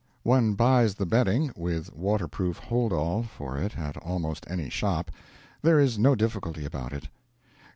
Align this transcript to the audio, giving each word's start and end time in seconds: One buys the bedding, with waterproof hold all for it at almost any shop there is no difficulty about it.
One 0.23 0.55
buys 0.55 0.95
the 0.95 1.05
bedding, 1.05 1.51
with 1.55 1.93
waterproof 1.93 2.57
hold 2.57 2.91
all 2.91 3.21
for 3.21 3.59
it 3.59 3.77
at 3.77 3.97
almost 3.97 4.47
any 4.49 4.67
shop 4.67 5.11
there 5.61 5.79
is 5.79 5.99
no 5.99 6.15
difficulty 6.15 6.65
about 6.65 6.91
it. 6.91 7.07